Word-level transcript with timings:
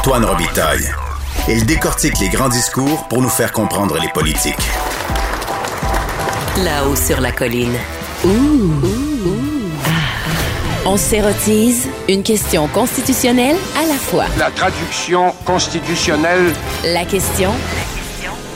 Antoine 0.00 0.24
Robitaille. 0.24 0.90
Il 1.46 1.66
décortique 1.66 2.18
les 2.20 2.30
grands 2.30 2.48
discours 2.48 3.06
pour 3.08 3.20
nous 3.20 3.28
faire 3.28 3.52
comprendre 3.52 3.98
les 4.00 4.08
politiques. 4.08 4.56
Là-haut 6.56 6.96
sur 6.96 7.20
la 7.20 7.32
colline. 7.32 7.76
On 10.86 10.96
s'érotise 10.96 11.86
une 12.08 12.22
question 12.22 12.66
constitutionnelle 12.68 13.56
à 13.78 13.86
la 13.86 13.94
fois. 13.96 14.24
La 14.38 14.50
traduction 14.50 15.34
constitutionnelle. 15.44 16.54
La 16.82 17.04
question 17.04 17.52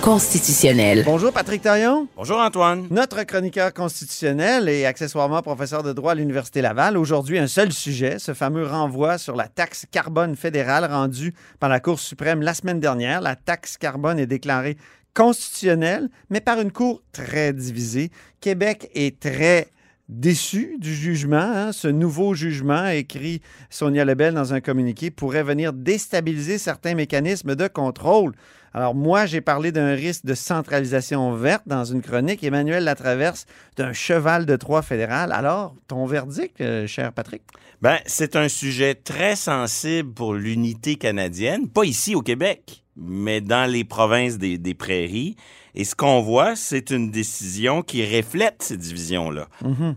constitutionnelle. 0.05 1.03
Bonjour 1.07 1.33
Patrick 1.33 1.63
Taillon. 1.63 2.09
Bonjour 2.15 2.37
Antoine. 2.37 2.87
Notre 2.91 3.23
chroniqueur 3.23 3.73
constitutionnel 3.73 4.69
et 4.69 4.85
accessoirement 4.85 5.41
professeur 5.41 5.83
de 5.83 5.95
droit 5.95 6.13
à 6.13 6.15
l'Université 6.15 6.61
Laval. 6.61 6.99
Aujourd'hui, 6.99 7.39
un 7.39 7.47
seul 7.47 7.73
sujet, 7.73 8.19
ce 8.19 8.35
fameux 8.35 8.67
renvoi 8.67 9.17
sur 9.17 9.35
la 9.35 9.49
taxe 9.49 9.87
carbone 9.91 10.37
fédérale 10.37 10.85
rendue 10.85 11.33
par 11.59 11.71
la 11.71 11.81
Cour 11.81 11.99
suprême 11.99 12.43
la 12.43 12.53
semaine 12.53 12.81
dernière. 12.81 13.23
La 13.23 13.35
taxe 13.35 13.79
carbone 13.79 14.19
est 14.19 14.27
déclarée 14.27 14.77
constitutionnelle, 15.15 16.11
mais 16.29 16.43
par 16.43 16.61
une 16.61 16.71
Cour 16.71 17.01
très 17.13 17.55
divisée. 17.55 18.11
Québec 18.43 18.91
est 18.95 19.19
très 19.19 19.69
déçu 20.11 20.77
du 20.79 20.95
jugement. 20.95 21.37
hein. 21.39 21.73
Ce 21.73 21.89
nouveau 21.89 22.35
jugement, 22.35 22.89
écrit 22.89 23.41
Sonia 23.71 24.05
Lebel 24.05 24.35
dans 24.35 24.53
un 24.53 24.61
communiqué, 24.61 25.11
pourrait 25.11 25.43
venir 25.43 25.73
déstabiliser 25.73 26.59
certains 26.59 26.95
mécanismes 26.95 27.55
de 27.55 27.69
contrôle. 27.69 28.35
Alors 28.75 28.97
moi, 28.97 29.25
j'ai 29.25 29.41
parlé 29.41 29.71
d'un 29.71 29.95
risque 29.95 30.27
de 30.27 30.35
centralisation 30.35 31.33
verte 31.33 31.63
dans 31.67 31.85
une 31.85 32.03
chronique. 32.03 32.43
Emmanuel 32.43 32.83
Latraverse 32.83 33.47
d'un 33.77 33.93
cheval 33.93 34.47
de 34.47 34.57
Troie 34.57 34.83
fédéral. 34.83 35.31
Alors, 35.31 35.77
ton 35.87 36.07
verdict, 36.07 36.61
euh, 36.61 36.87
cher 36.89 37.13
Patrick? 37.13 37.43
Ben, 37.83 37.99
c'est 38.07 38.35
un 38.35 38.49
sujet 38.49 38.97
très 38.97 39.37
sensible 39.37 40.13
pour 40.13 40.35
l'unité 40.35 40.97
canadienne, 40.97 41.69
pas 41.69 41.85
ici 41.85 42.17
au 42.17 42.21
Québec, 42.21 42.84
mais 42.97 43.41
dans 43.41 43.71
les 43.71 43.85
provinces 43.85 44.39
des, 44.39 44.59
des 44.59 44.75
prairies. 44.75 45.37
Et 45.75 45.85
ce 45.85 45.95
qu'on 45.95 46.21
voit, 46.21 46.55
c'est 46.55 46.91
une 46.91 47.11
décision 47.11 47.83
qui 47.83 48.05
reflète 48.05 48.63
ces 48.63 48.77
divisions-là. 48.77 49.49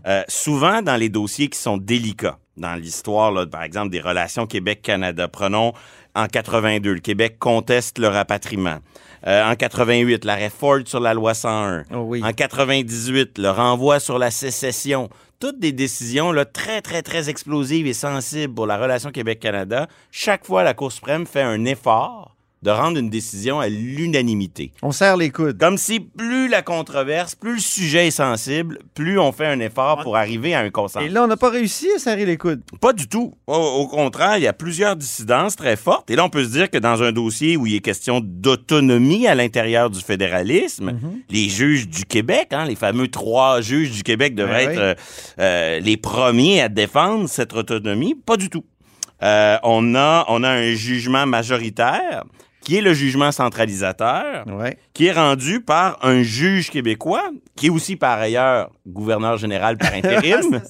Euh, 0.06 0.22
souvent 0.26 0.82
dans 0.82 0.96
les 0.96 1.08
dossiers 1.08 1.48
qui 1.48 1.58
sont 1.58 1.76
délicats, 1.76 2.38
dans 2.56 2.74
l'histoire, 2.74 3.48
par 3.48 3.62
exemple, 3.62 3.90
des 3.90 4.00
relations 4.00 4.46
Québec-Canada. 4.46 5.28
Prenons 5.28 5.72
en 6.16 6.26
82, 6.26 6.94
le 6.94 7.00
Québec 7.00 7.36
conteste 7.38 7.98
le 7.98 8.08
rapatriement. 8.08 8.78
Euh, 9.26 9.48
en 9.48 9.54
88, 9.54 10.24
l'arrêt 10.24 10.50
Ford 10.50 10.80
sur 10.84 11.00
la 11.00 11.14
loi 11.14 11.34
101. 11.34 11.84
Oh 11.92 11.98
oui. 11.98 12.22
En 12.24 12.32
98, 12.32 13.38
le 13.38 13.50
renvoi 13.50 14.00
sur 14.00 14.18
la 14.18 14.32
sécession. 14.32 15.08
Toutes 15.38 15.60
des 15.60 15.72
décisions 15.72 16.32
là, 16.32 16.44
très, 16.44 16.82
très, 16.82 17.02
très 17.02 17.28
explosives 17.28 17.86
et 17.86 17.92
sensibles 17.92 18.54
pour 18.54 18.66
la 18.66 18.76
relation 18.76 19.10
Québec-Canada. 19.10 19.86
Chaque 20.10 20.44
fois, 20.44 20.64
la 20.64 20.74
Cour 20.74 20.90
suprême 20.90 21.26
fait 21.26 21.42
un 21.42 21.64
effort 21.64 22.34
de 22.62 22.70
rendre 22.70 22.98
une 22.98 23.08
décision 23.10 23.60
à 23.60 23.68
l'unanimité. 23.68 24.72
On 24.82 24.90
serre 24.92 25.16
les 25.16 25.30
coudes. 25.30 25.58
Comme 25.58 25.78
si 25.78 26.00
plus 26.00 26.48
la 26.48 26.62
controverse, 26.62 27.34
plus 27.36 27.54
le 27.54 27.60
sujet 27.60 28.08
est 28.08 28.10
sensible, 28.12 28.78
plus 28.94 29.18
on 29.18 29.30
fait 29.32 29.46
un 29.46 29.60
effort 29.60 30.02
pour 30.02 30.16
arriver 30.16 30.54
à 30.54 30.60
un 30.60 30.64
Et 30.66 30.70
consensus. 30.70 31.12
là, 31.12 31.22
on 31.22 31.28
n'a 31.28 31.36
pas 31.36 31.50
réussi 31.50 31.88
à 31.94 31.98
serrer 31.98 32.26
les 32.26 32.36
coudes. 32.36 32.62
Pas 32.80 32.92
du 32.92 33.06
tout. 33.08 33.32
Au, 33.46 33.54
au 33.54 33.86
contraire, 33.86 34.36
il 34.38 34.42
y 34.42 34.46
a 34.48 34.52
plusieurs 34.52 34.96
dissidences 34.96 35.54
très 35.56 35.76
fortes. 35.76 36.10
Et 36.10 36.16
là, 36.16 36.24
on 36.24 36.30
peut 36.30 36.42
se 36.44 36.50
dire 36.50 36.68
que 36.70 36.78
dans 36.78 37.02
un 37.02 37.12
dossier 37.12 37.56
où 37.56 37.66
il 37.66 37.76
est 37.76 37.80
question 37.80 38.20
d'autonomie 38.22 39.26
à 39.28 39.34
l'intérieur 39.34 39.90
du 39.90 40.00
fédéralisme, 40.00 40.92
Mhm. 40.92 41.20
les 41.30 41.48
juges 41.48 41.88
du 41.88 42.04
Québec, 42.04 42.48
hein, 42.52 42.64
les 42.64 42.74
fameux 42.76 43.08
trois 43.08 43.60
juges 43.60 43.92
du 43.92 44.02
Québec 44.02 44.34
devraient 44.34 44.66
Ben 44.66 44.72
être 44.72 44.78
oui. 44.80 44.82
euh, 45.38 45.74
euh, 45.78 45.80
les 45.80 45.96
premiers 45.96 46.60
à 46.60 46.68
défendre 46.68 47.28
cette 47.28 47.52
autonomie. 47.54 48.14
Pas 48.14 48.36
du 48.36 48.50
tout. 48.50 48.64
Euh, 49.22 49.56
on, 49.64 49.94
a, 49.94 50.24
on 50.28 50.42
a 50.44 50.48
un 50.50 50.72
jugement 50.74 51.26
majoritaire 51.26 52.24
qui 52.60 52.76
est 52.76 52.80
le 52.82 52.92
jugement 52.94 53.32
centralisateur 53.32 54.46
Ouais. 54.48 54.78
qui 54.94 55.06
est 55.06 55.12
rendu 55.12 55.60
par 55.60 55.98
un 56.04 56.22
juge 56.22 56.70
québécois, 56.70 57.30
qui 57.56 57.66
est 57.66 57.70
aussi 57.70 57.96
par 57.96 58.18
ailleurs 58.18 58.70
gouverneur 58.86 59.36
général 59.38 59.78
par 59.78 59.92
intérim. 59.94 60.60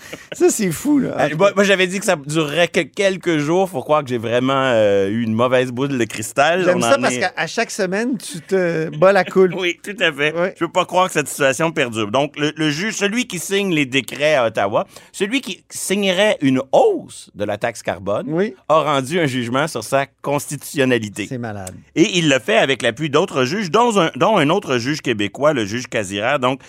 Ça, 0.32 0.48
c'est 0.50 0.70
fou, 0.72 0.98
là. 0.98 1.16
Euh, 1.20 1.36
moi, 1.36 1.52
moi, 1.54 1.64
j'avais 1.64 1.86
dit 1.86 1.98
que 1.98 2.04
ça 2.04 2.16
durerait 2.16 2.68
que 2.68 2.80
quelques 2.80 3.38
jours. 3.38 3.68
Faut 3.68 3.80
croire 3.82 4.02
que 4.02 4.08
j'ai 4.08 4.18
vraiment 4.18 4.52
euh, 4.66 5.08
eu 5.08 5.22
une 5.22 5.34
mauvaise 5.34 5.70
boule 5.72 5.96
de 5.98 6.04
cristal. 6.04 6.64
J'aime 6.64 6.80
ça 6.80 6.98
parce 6.98 7.14
est- 7.14 7.20
qu'à 7.20 7.46
chaque 7.46 7.70
semaine, 7.70 8.16
tu 8.18 8.40
te 8.40 8.96
bats 8.96 9.12
la 9.12 9.24
coule. 9.24 9.54
Oui, 9.58 9.78
tout 9.82 9.96
à 10.00 10.12
fait. 10.12 10.34
Ouais. 10.34 10.54
Je 10.58 10.64
peux 10.64 10.72
pas 10.72 10.84
croire 10.84 11.06
que 11.06 11.12
cette 11.12 11.28
situation 11.28 11.70
perdure. 11.72 12.10
Donc, 12.10 12.36
le, 12.38 12.52
le 12.56 12.70
juge, 12.70 12.94
celui 12.96 13.26
qui 13.26 13.38
signe 13.38 13.72
les 13.74 13.86
décrets 13.86 14.34
à 14.34 14.46
Ottawa, 14.46 14.86
celui 15.12 15.40
qui 15.40 15.64
signerait 15.70 16.36
une 16.40 16.60
hausse 16.72 17.30
de 17.34 17.44
la 17.44 17.58
taxe 17.58 17.82
carbone, 17.82 18.24
Oui. 18.28 18.54
a 18.68 18.80
rendu 18.80 19.20
un 19.20 19.26
jugement 19.26 19.68
sur 19.68 19.84
sa 19.84 20.06
constitutionnalité. 20.52 21.26
C'est 21.28 21.38
malade. 21.38 21.74
Et 21.94 22.18
il 22.18 22.28
le 22.28 22.38
fait 22.38 22.56
avec 22.58 22.82
l'appui 22.82 23.10
d'autres 23.10 23.44
juges, 23.44 23.70
dont 23.70 23.98
un, 24.00 24.10
dont 24.16 24.36
un 24.36 24.48
autre 24.50 24.78
juge 24.78 25.00
québécois, 25.00 25.52
le 25.52 25.64
juge 25.64 25.86
Casira. 25.86 26.38
Donc, 26.38 26.60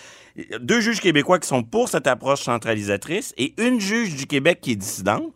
deux 0.60 0.82
juges 0.82 1.00
québécois 1.02 1.40
qui 1.40 1.48
sont 1.48 1.64
pour 1.64 1.90
cette 1.90 2.08
approche 2.08 2.42
centralisatrice 2.42 3.34
et 3.38 3.54
une 3.58 3.80
juge 3.80 4.16
du 4.16 4.26
Québec 4.26 4.60
qui 4.62 4.72
est 4.72 4.76
dissidente. 4.76 5.32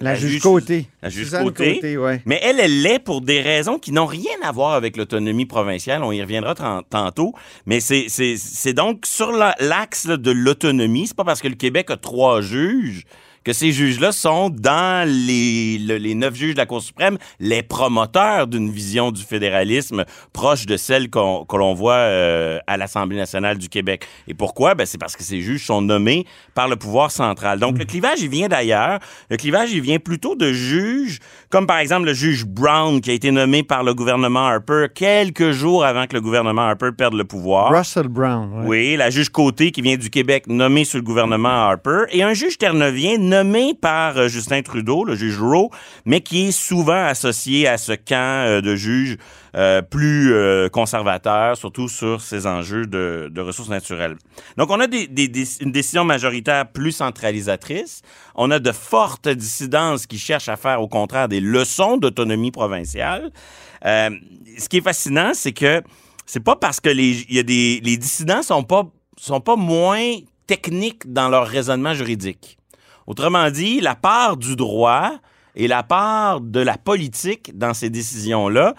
La, 0.00 0.12
La 0.12 0.16
juge 0.16 0.30
juge- 0.34 0.42
Côté. 0.42 0.86
la 1.02 1.08
juge 1.08 1.24
Suzanne 1.24 1.44
Côté. 1.44 1.96
ouais. 1.98 2.22
Mais 2.24 2.38
elle, 2.44 2.60
elle 2.60 2.82
l'est 2.82 3.00
pour 3.00 3.20
des 3.20 3.40
raisons 3.40 3.80
qui 3.80 3.90
n'ont 3.90 4.06
rien 4.06 4.30
à 4.44 4.52
voir 4.52 4.74
avec 4.74 4.96
l'autonomie 4.96 5.44
provinciale. 5.44 6.04
On 6.04 6.12
y 6.12 6.22
reviendra 6.22 6.54
tan- 6.54 6.82
tantôt. 6.88 7.34
Mais 7.66 7.80
c'est- 7.80 8.72
donc 8.74 9.06
sur 9.06 9.32
la- 9.32 9.56
l'axe 9.58 10.06
de 10.06 10.30
l'autonomie. 10.30 11.08
C'est 11.08 11.16
pas 11.16 11.24
parce 11.24 11.40
que 11.42 11.48
le 11.48 11.56
Québec 11.56 11.90
a 11.90 11.96
trois 11.96 12.40
juges 12.42 13.06
que 13.44 13.52
ces 13.52 13.72
juges-là 13.72 14.12
sont 14.12 14.50
dans 14.50 15.08
les, 15.08 15.78
le- 15.78 15.96
les 15.96 16.14
neuf 16.14 16.34
juges 16.34 16.52
de 16.54 16.58
la 16.58 16.66
Cour 16.66 16.82
suprême 16.82 17.18
les 17.40 17.62
promoteurs 17.62 18.46
d'une 18.46 18.70
vision 18.70 19.10
du 19.10 19.22
fédéralisme 19.22 20.04
proche 20.32 20.66
de 20.66 20.76
celle 20.76 21.10
qu'on 21.10 21.44
que 21.44 21.56
l'on 21.56 21.74
voit 21.74 21.94
euh, 21.94 22.58
à 22.66 22.76
l'Assemblée 22.76 23.16
nationale 23.16 23.58
du 23.58 23.68
Québec. 23.68 24.06
Et 24.26 24.34
pourquoi? 24.34 24.74
Ben, 24.74 24.86
c'est 24.86 24.98
parce 24.98 25.16
que 25.16 25.22
ces 25.22 25.40
juges 25.40 25.64
sont 25.66 25.80
nommés 25.82 26.26
par 26.54 26.68
le 26.68 26.76
pouvoir 26.76 27.10
central. 27.10 27.58
Donc, 27.58 27.78
le 27.78 27.84
clivage, 27.84 28.20
il 28.20 28.28
vient 28.28 28.48
d'ailleurs. 28.48 28.98
Le 29.30 29.36
clivage, 29.36 29.72
il 29.72 29.80
vient 29.80 29.98
plutôt 29.98 30.34
de 30.34 30.52
juges, 30.52 31.18
comme 31.50 31.66
par 31.66 31.78
exemple 31.78 32.06
le 32.06 32.14
juge 32.14 32.44
Brown, 32.44 33.00
qui 33.00 33.10
a 33.10 33.14
été 33.14 33.30
nommé 33.30 33.62
par 33.62 33.82
le 33.82 33.94
gouvernement 33.94 34.46
Harper 34.46 34.86
quelques 34.94 35.52
jours 35.52 35.84
avant 35.84 36.06
que 36.06 36.14
le 36.14 36.20
gouvernement 36.20 36.62
Harper 36.62 36.90
perde 36.96 37.14
le 37.14 37.24
pouvoir. 37.24 37.72
Russell 37.76 38.08
Brown. 38.08 38.60
ouais. 38.60 38.66
Oui, 38.66 38.96
la 38.96 39.10
juge 39.10 39.28
Côté 39.30 39.70
qui 39.70 39.82
vient 39.82 39.96
du 39.96 40.10
Québec, 40.10 40.44
nommée 40.48 40.84
sous 40.84 40.96
le 40.96 41.02
gouvernement 41.02 41.48
Harper, 41.48 42.04
et 42.10 42.22
un 42.22 42.34
juge 42.34 42.58
ternevien 42.58 43.18
nommé 43.28 43.74
par 43.74 44.16
euh, 44.16 44.28
Justin 44.28 44.62
Trudeau, 44.62 45.04
le 45.04 45.14
juge 45.14 45.40
Rowe, 45.40 45.70
mais 46.04 46.20
qui 46.20 46.48
est 46.48 46.52
souvent 46.52 47.04
associé 47.04 47.68
à 47.68 47.78
ce 47.78 47.92
camp 47.92 48.46
euh, 48.46 48.60
de 48.60 48.74
juges 48.74 49.16
euh, 49.56 49.82
plus 49.82 50.32
conservateurs, 50.70 51.56
surtout 51.56 51.88
sur 51.88 52.20
ces 52.20 52.46
enjeux 52.46 52.86
de, 52.86 53.40
ressources 53.40 53.70
naturelles. 53.70 54.16
Donc, 54.56 54.70
on 54.70 54.78
a 54.80 54.86
une 54.86 55.72
décision 55.72 56.04
majoritaire 56.04 56.70
plus 56.70 56.92
centralisatrice. 56.92 58.02
On 58.34 58.50
a 58.50 58.58
de 58.58 58.72
fortes 58.72 59.28
dissidences 59.28 60.06
qui 60.06 60.18
cherchent 60.18 60.50
à 60.50 60.56
faire, 60.56 60.82
au 60.82 60.88
contraire, 60.88 61.28
des 61.28 61.40
leçons 61.40 61.96
d'autonomie 61.96 62.50
provinciale. 62.50 63.30
Ce 63.82 64.68
qui 64.68 64.78
est 64.78 64.82
fascinant, 64.82 65.30
c'est 65.32 65.52
que 65.52 65.82
c'est 66.28 66.44
pas 66.44 66.56
parce 66.56 66.78
que 66.78 66.90
les, 66.90 67.24
y 67.30 67.38
a 67.38 67.42
des, 67.42 67.80
dissidents 67.96 68.42
sont 68.42 68.62
pas, 68.62 68.86
sont 69.16 69.40
pas 69.40 69.56
moins 69.56 70.18
techniques 70.46 71.10
dans 71.10 71.30
leur 71.30 71.46
raisonnement 71.46 71.94
juridique. 71.94 72.57
Autrement 73.08 73.50
dit, 73.50 73.80
la 73.80 73.94
part 73.94 74.36
du 74.36 74.54
droit 74.54 75.12
et 75.54 75.66
la 75.66 75.82
part 75.82 76.42
de 76.42 76.60
la 76.60 76.76
politique 76.76 77.56
dans 77.56 77.72
ces 77.72 77.88
décisions-là, 77.88 78.74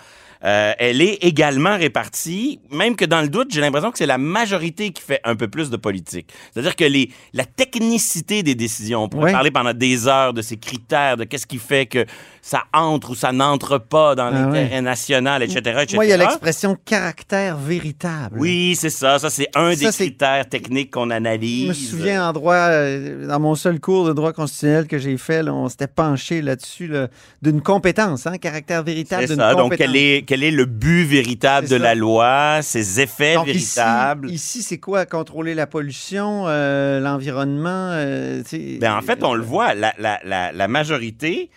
euh, 0.46 0.74
elle 0.80 1.02
est 1.02 1.16
également 1.24 1.76
répartie, 1.78 2.60
même 2.72 2.96
que 2.96 3.04
dans 3.06 3.22
le 3.22 3.28
doute, 3.28 3.50
j'ai 3.52 3.60
l'impression 3.60 3.92
que 3.92 3.98
c'est 3.98 4.06
la 4.06 4.18
majorité 4.18 4.92
qui 4.92 5.02
fait 5.02 5.20
un 5.26 5.36
peu 5.36 5.48
plus 5.50 5.70
de 5.70 5.76
politique. 5.78 6.28
C'est-à-dire 6.54 6.76
que 6.78 6.86
les, 6.86 7.10
la 7.34 7.44
technicité 7.46 8.42
des 8.42 8.56
décisions, 8.56 9.04
on 9.04 9.10
pourrait 9.10 9.32
parler 9.34 9.52
pendant 9.52 9.74
des 9.74 10.08
heures 10.08 10.34
de 10.34 10.42
ces 10.42 10.58
critères, 10.58 11.18
de 11.18 11.26
qu'est-ce 11.26 11.46
qui 11.48 11.58
fait 11.58 11.86
que 11.88 12.06
ça 12.42 12.64
entre 12.74 13.12
ou 13.12 13.16
ça 13.16 13.32
n'entre 13.32 13.78
pas 13.78 14.16
dans 14.16 14.28
Ah 14.28 14.32
l'intérêt 14.32 14.82
national, 14.82 15.44
etc., 15.44 15.60
etc. 15.82 15.96
Moi, 15.96 16.06
il 16.06 16.10
y 16.10 16.14
a 16.14 16.18
l'expression 16.18 16.78
caractère 16.86 17.58
véritable. 17.58 18.40
Oui, 18.40 18.76
c'est 18.80 18.90
ça. 18.90 19.20
Ça, 19.20 19.30
c'est 19.30 19.50
un 19.56 19.76
Ça, 19.76 19.86
des 19.86 19.92
critères 19.92 20.48
techniques 20.48 20.92
qu'on 20.92 21.10
analyse. 21.10 21.64
Je 21.64 21.68
me 21.68 21.74
souviens 21.74 22.30
en 22.30 22.34
droit, 22.34 22.56
euh, 22.56 23.28
dans 23.28 23.40
mon 23.40 23.56
seul 23.56 23.80
cours 23.80 24.08
de 24.08 24.14
droit 24.14 24.32
constitutionnel 24.32 24.88
que 24.88 24.98
j'ai 24.98 25.18
fait, 25.18 25.44
là, 25.44 25.54
on 25.54 25.68
s'était 25.68 25.88
penché 25.88 26.42
là-dessus 26.42 26.88
là, 26.88 27.08
d'une 27.42 27.62
compétence, 27.62 28.26
hein, 28.26 28.38
caractère 28.38 28.84
véritable 28.84 29.24
C'est 29.24 29.34
d'une 29.34 29.38
ça. 29.38 29.54
compétence. 29.54 29.70
Donc, 29.70 29.78
quel 29.78 29.96
est, 29.96 30.24
quel 30.30 30.44
est 30.44 30.52
le 30.52 30.66
but 30.66 31.06
véritable 31.06 31.68
de 31.68 31.78
ça. 31.78 31.84
la 31.84 31.96
loi, 31.96 32.60
ses 32.62 33.02
effets 33.02 33.34
Donc, 33.34 33.48
véritables? 33.48 34.30
ici, 34.30 34.62
c'est 34.62 34.78
quoi? 34.78 35.08
Contrôler 35.08 35.56
la 35.56 35.66
pollution, 35.66 36.44
euh, 36.46 37.00
l'environnement? 37.00 37.90
euh, 37.94 38.44
Ben, 38.80 38.94
en 38.96 39.02
fait, 39.02 39.24
on 39.24 39.34
le 39.34 39.42
voit, 39.42 39.74
la, 39.74 39.92
la, 39.98 40.20
la, 40.24 40.52
la 40.52 40.68
majorité 40.68 41.50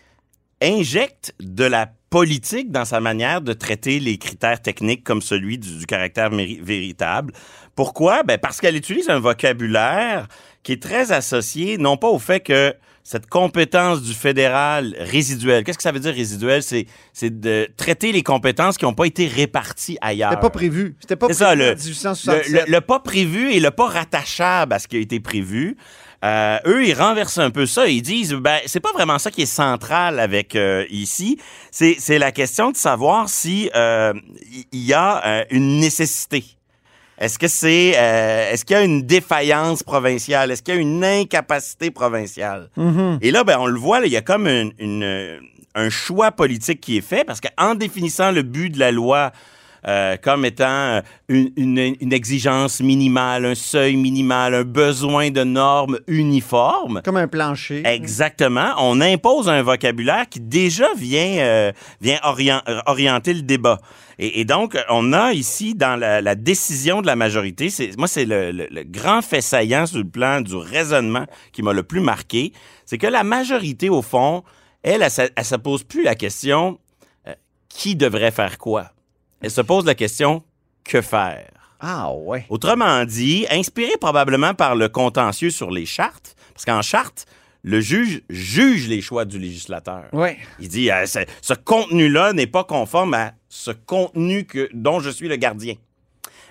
injecte 0.62 1.34
de 1.38 1.64
la 1.64 1.86
politique 2.08 2.70
dans 2.70 2.86
sa 2.86 3.00
manière 3.00 3.42
de 3.42 3.52
traiter 3.52 4.00
les 4.00 4.16
critères 4.16 4.62
techniques 4.62 5.04
comme 5.04 5.20
celui 5.20 5.58
du, 5.58 5.76
du 5.78 5.84
caractère 5.84 6.30
véritable. 6.30 7.34
Pourquoi? 7.74 8.22
Ben 8.22 8.38
parce 8.38 8.58
qu'elle 8.58 8.76
utilise 8.76 9.10
un 9.10 9.18
vocabulaire 9.18 10.28
qui 10.62 10.72
est 10.72 10.82
très 10.82 11.12
associé, 11.12 11.76
non 11.76 11.98
pas 11.98 12.08
au 12.08 12.18
fait 12.18 12.40
que 12.40 12.74
cette 13.04 13.26
compétence 13.28 14.02
du 14.02 14.14
fédéral 14.14 14.94
résiduelle. 14.98 15.64
Qu'est-ce 15.64 15.76
que 15.78 15.82
ça 15.82 15.92
veut 15.92 16.00
dire 16.00 16.14
résiduel? 16.14 16.62
C'est, 16.62 16.86
c'est 17.12 17.40
de 17.40 17.68
traiter 17.76 18.12
les 18.12 18.22
compétences 18.22 18.78
qui 18.78 18.84
n'ont 18.84 18.94
pas 18.94 19.06
été 19.06 19.26
réparties 19.26 19.98
ailleurs. 20.00 20.30
C'était 20.30 20.40
pas 20.40 20.50
prévu. 20.50 20.96
C'était 21.00 21.16
pas 21.16 21.26
C'est 21.28 21.44
prévu 21.44 21.50
ça, 21.50 21.54
le- 21.54 21.72
en 21.72 21.74
1867. 21.74 22.48
Le, 22.48 22.58
le- 22.60 22.64
le 22.72 22.80
pas 22.80 23.00
prévu 23.00 23.52
et 23.52 23.60
le 23.60 23.70
pas 23.70 23.86
rattachable 23.88 24.72
à 24.72 24.78
ce 24.78 24.86
qui 24.88 24.96
a 24.96 25.00
été 25.00 25.18
prévu. 25.20 25.76
Euh, 26.24 26.58
eux, 26.66 26.86
ils 26.86 26.94
renversent 26.94 27.38
un 27.38 27.50
peu 27.50 27.66
ça. 27.66 27.88
Ils 27.88 28.00
disent, 28.02 28.34
ben, 28.34 28.60
c'est 28.66 28.78
pas 28.78 28.92
vraiment 28.92 29.18
ça 29.18 29.32
qui 29.32 29.42
est 29.42 29.46
central 29.46 30.20
avec 30.20 30.54
euh, 30.54 30.84
ici. 30.88 31.36
C'est, 31.72 31.96
c'est 31.98 32.18
la 32.18 32.30
question 32.30 32.70
de 32.70 32.76
savoir 32.76 33.28
si 33.28 33.68
euh, 33.74 34.12
il 34.70 34.84
y 34.84 34.92
a 34.92 35.26
euh, 35.26 35.44
une 35.50 35.78
nécessité. 35.80 36.44
Est-ce 37.22 37.38
que 37.38 37.46
c'est, 37.46 37.92
euh, 37.96 38.50
est-ce 38.50 38.64
qu'il 38.64 38.74
y 38.76 38.80
a 38.80 38.82
une 38.82 39.02
défaillance 39.06 39.84
provinciale? 39.84 40.50
Est-ce 40.50 40.60
qu'il 40.60 40.74
y 40.74 40.76
a 40.76 40.80
une 40.80 41.04
incapacité 41.04 41.92
provinciale? 41.92 42.68
Mhm. 42.76 43.18
Et 43.22 43.30
là, 43.30 43.44
ben, 43.44 43.58
on 43.60 43.66
le 43.66 43.78
voit, 43.78 44.00
là, 44.00 44.06
il 44.06 44.12
y 44.12 44.16
a 44.16 44.22
comme 44.22 44.48
une- 44.48 44.72
une, 44.80 45.38
un 45.76 45.88
choix 45.88 46.32
politique 46.32 46.80
qui 46.80 46.96
est 46.96 47.00
fait 47.12 47.22
parce 47.24 47.40
qu'en 47.40 47.76
définissant 47.76 48.32
le 48.32 48.42
but 48.42 48.70
de 48.70 48.80
la 48.80 48.90
loi 48.90 49.30
euh, 49.88 50.16
comme 50.16 50.44
étant 50.44 51.02
une, 51.28 51.50
une- 51.56 51.96
une 52.00 52.12
exigence 52.12 52.80
minimale, 52.80 53.44
un 53.46 53.54
seuil 53.54 53.96
minimal, 53.96 54.54
un 54.54 54.62
besoin 54.64 55.30
de 55.30 55.42
normes 55.44 55.98
uniformes. 56.06 57.02
Comme 57.04 57.16
un 57.16 57.28
plancher. 57.28 57.82
Exactement. 57.84 58.72
On 58.78 59.00
impose 59.00 59.48
un 59.48 59.62
vocabulaire 59.62 60.28
qui 60.28 60.40
déjà 60.40 60.86
vient, 60.96 61.38
euh, 61.38 61.72
vient 62.00 62.18
orient- 62.22 62.62
orienter 62.86 63.34
le 63.34 63.42
débat. 63.42 63.80
Et, 64.18 64.40
et 64.40 64.44
donc, 64.44 64.76
on 64.88 65.12
a 65.12 65.32
ici, 65.32 65.74
dans 65.74 65.96
la, 65.96 66.20
la 66.20 66.34
décision 66.34 67.00
de 67.00 67.06
la 67.06 67.16
majorité, 67.16 67.68
moi, 67.98 68.06
c'est 68.06 68.24
le, 68.24 68.52
le- 68.52 68.68
le 68.70 68.84
grand 68.84 69.22
fait 69.22 69.40
saillant 69.40 69.86
sur 69.86 69.98
le 69.98 70.04
plan 70.08 70.40
du 70.40 70.54
raisonnement 70.54 71.26
qui 71.52 71.62
m'a 71.62 71.72
le 71.72 71.82
plus 71.82 72.00
marqué, 72.00 72.52
c'est 72.84 72.98
que 72.98 73.06
la 73.06 73.24
majorité, 73.24 73.88
au 73.88 74.02
fond, 74.02 74.44
elle, 74.82 75.02
elle, 75.02 75.30
elle 75.34 75.44
se 75.44 75.56
pose 75.56 75.82
plus 75.82 76.02
la 76.04 76.14
question 76.14 76.78
euh, 77.26 77.32
qui 77.68 77.96
devrait 77.96 78.30
faire 78.30 78.58
quoi? 78.58 78.90
Elle 79.42 79.50
se 79.50 79.60
pose 79.60 79.84
la 79.84 79.96
question 79.96 80.42
que 80.84 81.00
faire? 81.00 81.50
Ah 81.80 82.12
ouais. 82.14 82.46
Autrement 82.48 83.04
dit, 83.04 83.44
inspiré 83.50 83.90
probablement 84.00 84.54
par 84.54 84.76
le 84.76 84.88
contentieux 84.88 85.50
sur 85.50 85.72
les 85.72 85.84
chartes, 85.84 86.36
parce 86.54 86.64
qu'en 86.64 86.80
charte, 86.80 87.26
le 87.64 87.80
juge 87.80 88.22
juge 88.30 88.86
les 88.88 89.00
choix 89.00 89.24
du 89.24 89.40
législateur. 89.40 90.04
Ouais. 90.12 90.38
Il 90.60 90.68
dit, 90.68 90.92
euh, 90.92 91.06
ce, 91.06 91.20
ce 91.40 91.54
contenu-là 91.54 92.32
n'est 92.32 92.46
pas 92.46 92.62
conforme 92.62 93.14
à 93.14 93.32
ce 93.48 93.72
contenu 93.72 94.44
que, 94.44 94.68
dont 94.72 95.00
je 95.00 95.10
suis 95.10 95.28
le 95.28 95.36
gardien. 95.36 95.74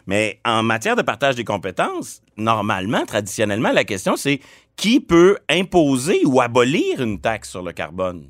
Mais 0.07 0.39
en 0.45 0.63
matière 0.63 0.95
de 0.95 1.01
partage 1.01 1.35
des 1.35 1.43
compétences, 1.43 2.21
normalement, 2.37 3.05
traditionnellement, 3.05 3.71
la 3.71 3.83
question, 3.83 4.15
c'est 4.15 4.39
qui 4.75 4.99
peut 4.99 5.37
imposer 5.49 6.21
ou 6.25 6.41
abolir 6.41 7.01
une 7.01 7.19
taxe 7.19 7.49
sur 7.49 7.63
le 7.63 7.71
carbone? 7.71 8.27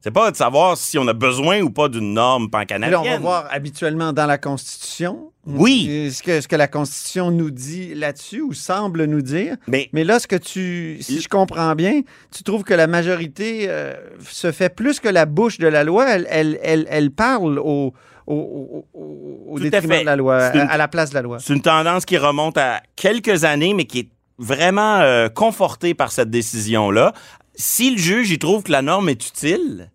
C'est 0.00 0.10
pas 0.10 0.30
de 0.30 0.36
savoir 0.36 0.76
si 0.76 0.98
on 0.98 1.06
a 1.06 1.12
besoin 1.12 1.60
ou 1.60 1.70
pas 1.70 1.88
d'une 1.88 2.14
norme 2.14 2.50
pancanadienne. 2.50 2.90
là, 2.90 3.00
on 3.00 3.04
va 3.04 3.18
voir 3.18 3.46
habituellement 3.50 4.12
dans 4.12 4.26
la 4.26 4.38
Constitution. 4.38 5.30
Oui. 5.46 6.10
Ce 6.12 6.22
que, 6.22 6.56
la 6.56 6.68
Constitution 6.68 7.30
nous 7.30 7.50
dit 7.50 7.94
là-dessus 7.94 8.40
ou 8.40 8.52
semble 8.52 9.04
nous 9.04 9.22
dire? 9.22 9.56
Mais 9.68 9.88
Mais 9.92 10.04
là, 10.04 10.18
ce 10.18 10.26
que 10.26 10.36
tu, 10.36 10.98
si 11.00 11.20
je 11.20 11.28
comprends 11.28 11.74
bien, 11.74 12.02
tu 12.34 12.42
trouves 12.42 12.64
que 12.64 12.74
la 12.74 12.86
majorité 12.86 13.66
euh, 13.68 13.94
se 14.20 14.52
fait 14.52 14.68
plus 14.74 15.00
que 15.00 15.08
la 15.08 15.26
bouche 15.26 15.58
de 15.58 15.68
la 15.68 15.84
loi. 15.84 16.08
Elle, 16.08 16.26
elle, 16.28 16.58
elle, 16.62 16.86
elle 16.90 17.10
parle 17.10 17.58
au, 17.58 17.92
au, 18.26 18.84
au, 18.94 19.56
à 19.56 19.60
détriment 19.60 19.92
fait. 19.92 20.00
de 20.00 20.06
la 20.06 20.16
loi, 20.16 20.50
C'est 20.52 20.58
une- 20.58 20.68
à, 20.68 20.72
à 20.72 20.76
la 20.76 20.88
place 20.88 21.10
de 21.10 21.14
la 21.14 21.22
loi. 21.22 21.38
C'est 21.40 21.52
une 21.54 21.62
tendance 21.62 22.04
qui 22.04 22.16
remonte 22.18 22.56
à 22.58 22.82
quelques 22.96 23.44
années, 23.44 23.74
mais 23.74 23.84
qui 23.84 23.98
est 24.00 24.08
vraiment 24.38 25.00
euh, 25.00 25.28
confortée 25.28 25.94
par 25.94 26.12
cette 26.12 26.30
décision-là. 26.30 27.12
Si 27.54 27.90
le 27.90 27.98
juge 27.98 28.30
il 28.30 28.38
trouve 28.38 28.62
que 28.62 28.72
la 28.72 28.82
norme 28.82 29.08
est 29.08 29.26
utile, 29.26 29.90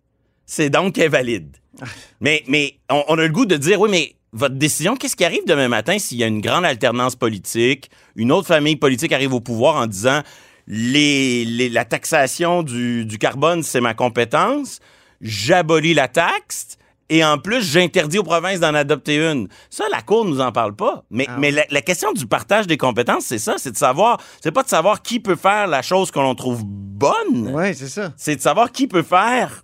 c'est 0.45 0.69
donc 0.69 0.95
qu'elle 0.95 1.05
est 1.05 1.09
valide. 1.09 1.57
Mais, 2.21 2.43
mais 2.47 2.75
on, 2.89 3.03
on 3.07 3.17
a 3.19 3.21
le 3.23 3.29
goût 3.29 3.45
de 3.45 3.55
dire, 3.55 3.79
oui, 3.79 3.89
mais 3.91 4.15
votre 4.33 4.55
décision, 4.55 4.95
qu'est-ce 4.95 5.15
qui 5.15 5.23
arrive 5.23 5.45
demain 5.45 5.67
matin 5.67 5.99
s'il 5.99 6.17
y 6.17 6.23
a 6.23 6.27
une 6.27 6.41
grande 6.41 6.65
alternance 6.65 7.15
politique, 7.15 7.91
une 8.15 8.31
autre 8.31 8.47
famille 8.47 8.75
politique 8.75 9.11
arrive 9.13 9.33
au 9.33 9.39
pouvoir 9.41 9.75
en 9.75 9.85
disant, 9.85 10.21
les, 10.65 11.45
les- 11.45 11.69
la 11.69 11.85
taxation 11.85 12.63
du, 12.63 13.05
du 13.05 13.17
carbone, 13.19 13.61
c'est 13.63 13.79
ma 13.81 13.93
compétence, 13.93 14.79
j'abolis 15.21 15.93
la 15.93 16.07
taxe, 16.07 16.76
et 17.09 17.23
en 17.23 17.37
plus, 17.37 17.61
j'interdis 17.63 18.19
aux 18.19 18.23
provinces 18.23 18.59
d'en 18.59 18.73
adopter 18.73 19.17
une. 19.17 19.47
Ça, 19.69 19.85
la 19.91 20.01
Cour 20.01 20.25
nous 20.25 20.41
en 20.41 20.51
parle 20.51 20.75
pas. 20.75 21.03
Mais, 21.09 21.25
Ah 21.29 21.37
mais 21.39 21.51
la, 21.51 21.63
la 21.69 21.81
question 21.81 22.11
du 22.11 22.27
partage 22.27 22.67
des 22.67 22.77
compétences, 22.77 23.25
c'est 23.25 23.39
ça, 23.39 23.55
c'est 23.57 23.71
de 23.71 23.77
savoir, 23.77 24.19
c'est 24.41 24.51
pas 24.51 24.63
de 24.63 24.69
savoir 24.69 25.01
qui 25.01 25.19
peut 25.19 25.35
faire 25.37 25.67
la 25.67 25.81
chose 25.81 26.11
que 26.11 26.19
l'on 26.19 26.35
trouve 26.35 26.63
bonne, 26.65 27.51
Oui, 27.53 27.73
c'est 27.75 27.87
ça. 27.87 28.13
c'est 28.17 28.35
de 28.35 28.41
savoir 28.41 28.71
qui 28.71 28.87
peut 28.87 29.03
faire, 29.03 29.63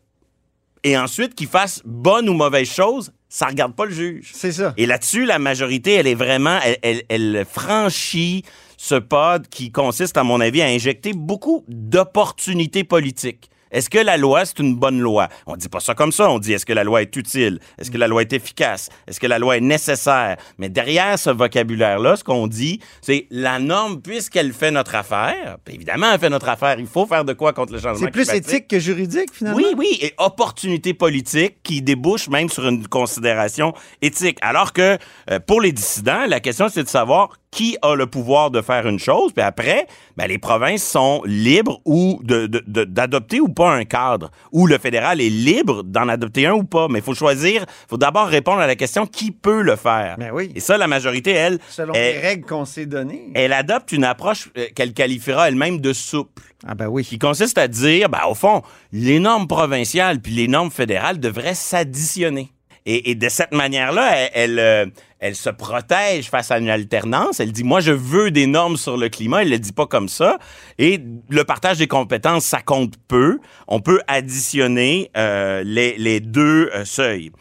et 0.86 0.98
ensuite 0.98 1.36
qu'il 1.36 1.48
fasse 1.48 1.82
bonne 1.86 2.30
ou 2.30 2.34
mauvaise 2.34 2.70
chose, 2.70 3.12
ça 3.30 3.48
regarde 3.48 3.74
pas 3.76 3.86
le 3.86 3.92
juge. 3.94 4.32
C'est 4.34 4.52
ça. 4.52 4.74
Et 4.78 4.86
là-dessus, 4.86 5.26
la 5.26 5.40
majorité, 5.40 5.94
elle 5.94 6.08
est 6.08 6.14
vraiment, 6.16 6.60
elle, 6.64 6.78
elle- 6.84 7.04
elle 7.10 7.46
franchit 7.50 8.44
ce 8.78 8.96
pod 8.96 9.48
qui 9.48 9.72
consiste, 9.72 10.18
à 10.18 10.24
mon 10.24 10.40
avis, 10.42 10.62
à 10.62 10.66
injecter 10.68 11.14
beaucoup 11.14 11.64
d'opportunités 11.68 12.84
politiques. 12.84 13.50
Est-ce 13.74 13.90
que 13.90 13.98
la 13.98 14.16
loi, 14.18 14.46
c'est 14.46 14.60
une 14.60 14.76
bonne 14.76 15.00
loi? 15.00 15.28
On 15.48 15.56
dit 15.58 15.68
pas 15.68 15.80
ça 15.82 15.96
comme 15.96 16.12
ça. 16.12 16.30
On 16.30 16.40
dit, 16.40 16.54
est-ce 16.54 16.66
que 16.66 16.74
la 16.74 16.84
loi 16.84 17.02
est 17.02 17.16
utile? 17.16 17.60
Est-ce 17.78 17.92
que 17.92 17.98
la 17.98 18.08
loi 18.08 18.22
est 18.22 18.32
efficace? 18.32 18.90
Est-ce 19.08 19.20
que 19.20 19.28
la 19.28 19.40
loi 19.40 19.58
est 19.58 19.62
nécessaire? 19.62 20.38
Mais 20.60 20.70
derrière 20.70 21.18
ce 21.20 21.32
vocabulaire-là, 21.32 22.16
ce 22.16 22.24
qu'on 22.24 22.48
dit, 22.48 22.80
c'est 23.02 23.28
la 23.32 23.60
norme, 23.60 24.02
puisqu'elle 24.02 24.54
fait 24.54 24.72
notre 24.72 24.96
affaire, 24.96 25.58
puis 25.66 25.76
évidemment, 25.76 26.12
elle 26.14 26.20
fait 26.20 26.30
notre 26.30 26.50
affaire, 26.50 26.80
il 26.80 26.86
faut 26.88 27.06
faire 27.06 27.26
de 27.26 27.34
quoi 27.34 27.52
contre 27.52 27.74
le 27.74 27.80
changement 27.80 28.06
C'est 28.06 28.12
plus 28.12 28.26
climatique. 28.26 28.54
éthique 28.54 28.68
que 28.68 28.80
juridique, 28.80 29.34
finalement. 29.34 29.58
Oui, 29.58 29.74
oui, 29.78 29.98
et 30.02 30.14
opportunité 30.18 30.94
politique 30.94 31.58
qui 31.64 31.82
débouche 31.82 32.30
même 32.30 32.50
sur 32.50 32.68
une 32.68 32.88
considération 32.88 33.74
éthique. 34.02 34.38
Alors 34.42 34.72
que 34.74 34.98
euh, 35.32 35.40
pour 35.40 35.62
les 35.62 35.72
dissidents, 35.72 36.26
la 36.28 36.40
question 36.40 36.70
c'est 36.70 36.84
de 36.84 36.88
savoir 36.90 37.30
qui 37.54 37.78
a 37.84 37.94
le 37.94 38.08
pouvoir 38.08 38.50
de 38.50 38.62
faire 38.62 38.88
une 38.88 38.98
chose, 38.98 39.32
puis 39.32 39.44
après, 39.44 39.86
ben, 40.18 40.26
les 40.28 40.40
provinces 40.40 40.84
sont 40.84 41.22
libres 41.26 41.80
ou 41.86 42.20
d'adopter 42.24 43.40
ou 43.40 43.48
pas 43.50 43.72
un 43.72 43.86
cadre, 43.86 44.32
ou 44.52 44.66
le 44.66 44.80
fédéral 44.80 45.22
est 45.22 45.30
libre 45.30 45.84
d'en 45.84 46.08
adopter 46.10 46.48
un 46.48 46.54
ou 46.54 46.64
pas. 46.64 46.88
Mais 46.90 47.00
il 47.00 47.06
faut 47.06 47.14
choisir, 47.14 47.62
il 47.62 47.90
faut 47.90 47.98
d'abord 47.98 48.26
répondre 48.26 48.60
à 48.60 48.66
la 48.66 48.76
question 48.76 49.06
qui 49.06 49.30
peut 49.30 49.62
le 49.62 49.76
faire? 49.76 50.16
Ben 50.18 50.32
oui. 50.34 50.52
Et 50.56 50.60
ça, 50.60 50.78
la 50.80 50.88
majorité, 50.88 51.32
elle, 51.32 51.60
Selon 51.70 51.94
elle, 51.94 52.16
les 52.16 52.20
règles 52.20 52.46
qu'on 52.46 52.66
s'est 52.66 52.88
données. 52.88 53.30
elle 53.36 53.54
adopte 53.54 53.92
une 53.92 54.04
approche 54.04 54.50
euh, 54.58 54.66
qu'elle 54.76 54.94
qualifiera 54.94 55.48
elle-même 55.48 55.80
de 55.80 55.94
souple 55.94 56.42
Ah 56.68 56.74
ben 56.74 56.88
oui. 56.88 57.04
qui 57.06 57.20
consiste 57.20 57.60
à 57.60 57.68
dire, 57.68 58.10
ben, 58.10 58.22
au 58.30 58.34
fond, 58.34 58.64
les 58.92 59.20
normes 59.20 59.48
provinciales 59.48 60.20
puis 60.20 60.34
les 60.34 60.48
normes 60.48 60.72
fédérales 60.72 61.20
devraient 61.20 61.54
s'additionner. 61.56 62.50
Et, 62.86 63.12
et 63.12 63.16
de 63.16 63.30
cette 63.30 63.54
manière-là, 63.54 64.30
elle, 64.34 64.60
euh, 64.60 64.86
elle 65.20 65.36
se 65.36 65.50
protège 65.50 66.30
face 66.30 66.52
à 66.52 66.58
une 66.58 66.70
alternance. 66.70 67.40
Elle 67.40 67.52
dit, 67.54 67.64
moi, 67.64 67.80
je 67.80 67.92
veux 67.92 68.30
des 68.30 68.46
normes 68.46 68.76
sur 68.76 68.98
le 68.98 69.08
climat. 69.08 69.44
Elle 69.44 69.52
le 69.52 69.60
dit 69.60 69.72
pas 69.72 69.86
comme 69.86 70.10
ça. 70.10 70.38
Et 70.78 71.00
le 71.30 71.44
partage 71.46 71.78
des 71.78 71.88
compétences, 71.88 72.46
ça 72.46 72.62
compte 72.62 72.96
peu. 73.08 73.40
On 73.68 73.80
peut 73.80 74.02
additionner 74.08 75.10
euh, 75.16 75.64
les, 75.66 75.98
les 75.98 76.20
deux 76.20 76.70
euh, 76.74 76.84
seuils. 76.84 77.32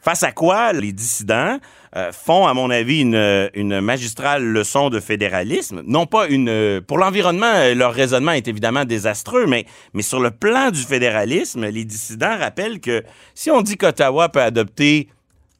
Face 0.00 0.22
à 0.22 0.32
quoi 0.32 0.72
les 0.72 0.92
dissidents 0.92 1.58
euh, 1.96 2.10
font, 2.10 2.46
à 2.46 2.54
mon 2.54 2.70
avis, 2.70 3.02
une, 3.02 3.80
magistrale 3.80 4.42
leçon 4.44 4.90
de 4.90 4.98
fédéralisme. 4.98 5.82
Non 5.86 6.06
pas 6.06 6.26
une... 6.26 6.48
euh, 6.48 6.80
Pour 6.80 6.98
l'environnement, 6.98 7.52
euh, 7.54 7.74
leur 7.74 7.92
raisonnement 7.92 8.32
est 8.32 8.48
évidemment 8.48 8.84
désastreux, 8.84 9.46
mais, 9.46 9.64
sur 10.00 10.18
le 10.18 10.32
plan 10.32 10.72
du 10.72 10.80
fédéralisme, 10.80 11.66
les 11.66 11.84
dissidents 11.84 12.36
rappellent 12.36 12.80
que 12.80 13.04
si 13.34 13.50
on 13.52 13.62
dit 13.62 13.76
qu'Ottawa 13.76 14.28
peut 14.28 14.42
adopter 14.42 15.08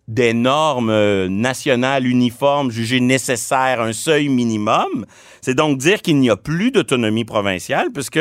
des 0.08 0.34
normes 0.34 0.92
nationales 1.28 2.06
uniformes 2.06 2.70
jugées 2.70 3.00
nécessaires, 3.00 3.80
un 3.80 3.94
seuil 3.94 4.28
minimum, 4.28 5.06
c'est 5.40 5.54
donc 5.54 5.78
dire 5.78 6.02
qu'il 6.02 6.18
n'y 6.18 6.28
a 6.28 6.36
plus 6.36 6.72
d'autonomie 6.72 7.24
provinciale, 7.24 7.88
puisque 7.90 8.20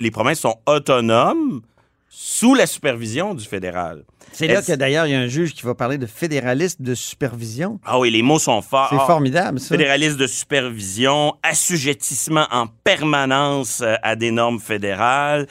les 0.00 0.10
provinces 0.10 0.40
sont 0.40 0.56
autonomes 0.66 1.62
sous 2.10 2.54
la 2.54 2.66
supervision 2.66 3.34
du 3.34 3.44
fédéral. 3.44 4.04
C'est 4.34 4.46
là 4.48 4.62
que 4.62 4.72
d'ailleurs, 4.72 5.06
il 5.06 5.12
y 5.12 5.14
a 5.14 5.20
un 5.20 5.26
juge 5.28 5.54
qui 5.54 5.62
va 5.62 5.74
parler 5.74 5.96
de 5.96 6.06
fédéraliste 6.06 6.82
de 6.82 6.94
supervision. 6.94 7.78
Ah 7.84 7.98
oui, 7.98 8.10
les 8.10 8.22
mots 8.22 8.38
sont 8.38 8.60
forts. 8.62 8.88
C'est 8.90 8.96
Ah, 9.00 9.06
formidable, 9.06 9.60
ça. 9.60 9.68
Fédéralisme 9.68 10.16
de 10.18 10.26
supervision, 10.26 11.34
assujettissement 11.42 12.46
en 12.50 12.66
permanence 12.66 13.80
euh, 13.82 13.94
à 14.02 14.16
des 14.16 14.30
normes 14.30 14.60
fédérales. 14.60 15.46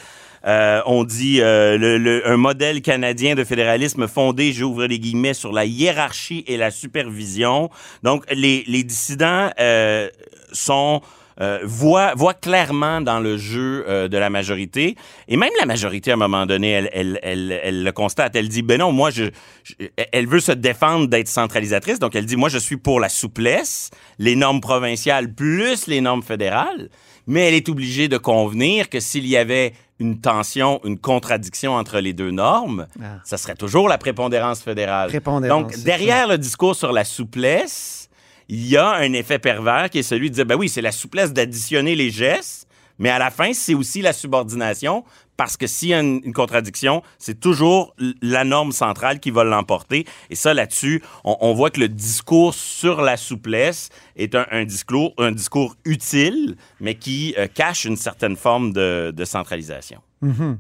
Euh, 0.46 0.82
on 0.86 1.06
dit 1.06 1.40
euh, 1.42 1.78
le- 1.78 1.98
le- 1.98 2.28
un 2.28 2.36
modèle 2.36 2.82
canadien 2.82 3.34
de 3.36 3.44
fédéralisme 3.46 4.08
fondé, 4.10 4.52
j'ouvre 4.52 4.86
les 4.86 5.00
guillemets, 5.00 5.34
sur 5.34 5.54
la 5.54 5.64
hiérarchie 5.66 6.44
et 6.48 6.58
la 6.58 6.70
supervision. 6.70 7.70
Donc, 8.04 8.26
les, 8.32 8.66
les 8.68 8.84
dissidents 8.84 9.50
euh, 9.60 10.10
sont 10.52 11.02
euh, 11.42 11.60
voient, 11.64 12.14
voient 12.16 12.34
clairement 12.34 13.02
dans 13.02 13.20
le 13.20 13.38
jeu 13.38 13.86
euh, 13.88 14.08
de 14.08 14.18
la 14.18 14.30
majorité. 14.30 14.96
Et 15.28 15.38
même 15.38 15.50
la 15.60 15.66
majorité, 15.66 16.12
à 16.12 16.14
un 16.14 16.18
moment 16.18 16.46
donné, 16.46 16.70
elle, 16.72 16.90
elle, 16.94 17.20
elle, 17.24 17.60
elle 17.64 17.84
le 17.84 17.92
constate. 17.92 18.36
Elle 18.36 18.50
dit, 18.50 18.62
ben 18.62 18.80
non, 18.80 18.92
moi, 18.92 19.10
je, 19.10 19.26
je- 19.64 19.74
elle 20.12 20.28
veut 20.28 20.40
se 20.40 20.52
défendre 20.52 21.08
d'être 21.08 21.28
centralisatrice. 21.28 22.00
Donc, 22.00 22.16
elle 22.16 22.26
dit, 22.26 22.36
moi, 22.36 22.50
je 22.50 22.58
suis 22.60 22.78
pour 22.78 23.00
la 23.00 23.10
souplesse, 23.10 23.90
les 24.20 24.36
normes 24.36 24.62
provinciales 24.62 25.34
plus 25.34 25.88
les 25.88 26.02
normes 26.02 26.24
fédérales. 26.24 26.90
Mais 27.26 27.48
elle 27.48 27.54
est 27.54 27.70
obligée 27.70 28.10
de 28.10 28.18
convenir 28.18 28.90
que 28.90 29.00
s'il 29.00 29.26
y 29.26 29.38
avait 29.38 29.74
une 30.00 30.20
tension, 30.20 30.82
une 30.84 30.98
contradiction 31.00 31.74
entre 31.76 32.00
les 32.00 32.12
deux 32.12 32.32
normes, 32.32 32.88
Ah. 33.02 33.20
ça 33.24 33.38
serait 33.38 33.56
toujours 33.56 33.88
la 33.88 33.98
prépondérance 33.98 34.62
fédérale. 34.62 35.08
Prépondérance, 35.08 35.62
Donc, 35.72 35.84
derrière 35.84 36.28
le 36.28 36.38
discours 36.38 36.76
sur 36.76 36.92
la 36.92 37.06
souplesse, 37.06 38.10
il 38.50 38.68
y 38.68 38.78
a 38.78 38.92
un 38.92 39.14
effet 39.14 39.40
pervers 39.40 39.90
qui 39.90 40.00
est 40.00 40.04
celui 40.04 40.30
de 40.30 40.36
dire, 40.36 40.46
ben 40.46 40.56
oui, 40.56 40.70
c'est 40.70 40.82
la 40.82 40.92
souplesse 40.92 41.34
d'additionner 41.34 41.96
les 41.96 42.10
gestes, 42.10 42.68
mais 43.00 43.10
à 43.10 43.20
la 43.20 43.32
fin, 43.32 43.54
c'est 43.54 43.74
aussi 43.74 44.02
la 44.02 44.14
subordination, 44.14 45.04
parce 45.36 45.58
que 45.58 45.66
s'il 45.66 45.90
y 45.90 45.94
a 45.94 46.00
une, 46.00 46.34
contradiction, 46.34 47.02
c'est 47.18 47.40
toujours 47.40 47.96
la 48.22 48.44
norme 48.44 48.72
centrale 48.72 49.20
qui 49.20 49.32
va 49.32 49.44
l'emporter. 49.44 50.06
Et 50.30 50.36
ça, 50.36 50.54
là-dessus, 50.54 51.02
on, 51.24 51.54
voit 51.54 51.72
que 51.72 51.80
le 51.80 51.90
discours 51.90 52.54
sur 52.54 53.02
la 53.02 53.18
souplesse 53.18 53.90
est 54.16 54.36
un, 54.36 54.64
discours, 54.64 55.14
un 55.18 55.32
discours 55.32 55.76
utile, 55.86 56.56
mais 56.80 56.96
qui 56.96 57.34
euh, 57.38 57.48
cache 57.52 57.86
une 57.86 57.98
certaine 57.98 58.36
forme 58.36 58.74
de, 58.74 59.24
centralisation. 59.26 60.02
Mhm. 60.22 60.60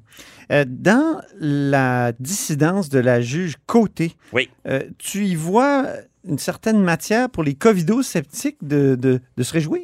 Euh, 0.52 0.66
dans 0.68 1.22
la 1.40 2.12
dissidence 2.20 2.90
de 2.90 3.00
la 3.00 3.22
juge 3.22 3.56
Côté, 3.66 4.14
Oui. 4.34 4.50
euh, 4.68 4.82
tu 4.98 5.26
y 5.26 5.36
vois 5.36 5.88
une 6.28 6.38
certaine 6.38 6.82
matière 6.82 7.30
pour 7.30 7.44
les 7.44 7.54
covido-sceptiques 7.56 8.58
de, 8.62 8.96
de- 8.96 9.20
de 9.38 9.44
se 9.44 9.54
réjouir? 9.54 9.82